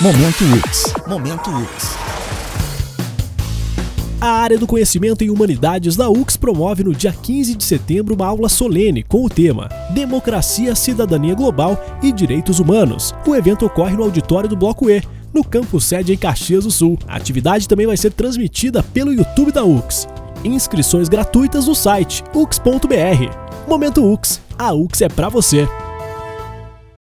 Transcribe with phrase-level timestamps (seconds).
[0.00, 0.92] Momento UX.
[1.06, 1.96] Momento UX.
[4.20, 8.26] A área do conhecimento em humanidades da UX promove no dia 15 de setembro uma
[8.26, 13.14] aula solene com o tema Democracia, Cidadania Global e Direitos Humanos.
[13.24, 15.00] O evento ocorre no auditório do Bloco E,
[15.32, 16.98] no campus sede em Caxias do Sul.
[17.06, 20.08] A atividade também vai ser transmitida pelo YouTube da UX.
[20.42, 23.68] Inscrições gratuitas no site ux.br.
[23.68, 25.68] Momento UX, a UX é para você.